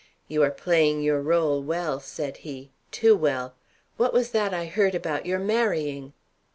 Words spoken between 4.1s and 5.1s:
was that I heard